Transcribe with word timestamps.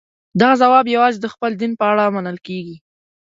دغه 0.39 0.55
ځواب 0.61 0.85
یوازې 0.95 1.19
د 1.21 1.27
خپل 1.33 1.51
دین 1.61 1.71
په 1.79 1.85
اړه 1.91 2.05
منل 2.15 2.37
کېږي. 2.47 2.75